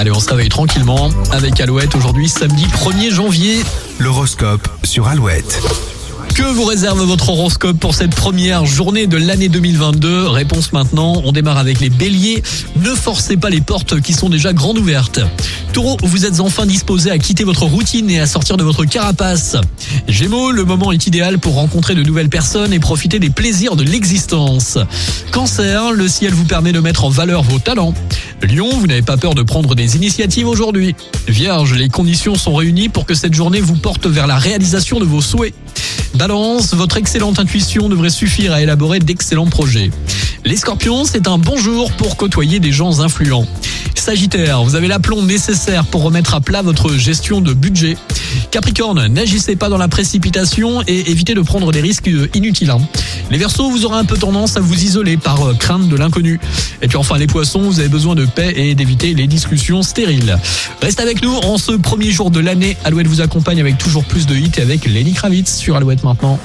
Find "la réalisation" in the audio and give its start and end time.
34.26-34.98